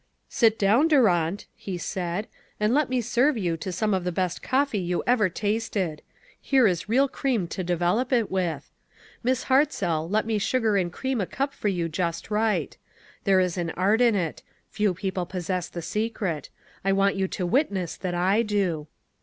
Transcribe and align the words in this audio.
"Sit 0.29 0.57
down, 0.57 0.87
Durant," 0.87 1.45
he 1.55 1.77
said, 1.77 2.25
"and 2.59 2.73
let 2.73 2.89
mt 2.89 3.01
serve 3.03 3.37
you 3.37 3.55
to 3.57 3.71
some 3.71 3.93
of 3.93 4.03
the 4.03 4.11
best 4.11 4.41
coffee 4.41 4.79
you 4.79 5.03
ever 5.05 5.29
tasted; 5.29 6.01
here 6.41 6.65
is 6.65 6.89
real 6.89 7.07
cream 7.07 7.47
to 7.49 7.63
de 7.63 7.75
IOO 7.75 7.77
ONE 7.77 7.77
COMMONPLACE 7.79 8.09
DAY. 8.09 8.15
velop 8.17 8.19
it 8.21 8.31
with. 8.31 8.71
Miss 9.21 9.43
Hartzell, 9.43 10.09
let 10.09 10.25
me 10.25 10.39
sugar 10.39 10.75
and 10.75 10.91
cream 10.91 11.21
a 11.21 11.27
cup 11.27 11.53
for 11.53 11.67
you 11.67 11.87
just 11.87 12.31
right. 12.31 12.75
There 13.25 13.39
is 13.39 13.59
an 13.59 13.69
art 13.77 14.01
in 14.01 14.15
it; 14.15 14.41
few 14.71 14.95
people 14.95 15.27
possess 15.27 15.69
the 15.69 15.83
se 15.83 16.09
cret. 16.09 16.49
I 16.83 16.91
want 16.93 17.15
you 17.15 17.27
to 17.27 17.45
witness 17.45 17.95
that 17.97 18.15
I 18.15 18.41
do." 18.41 18.87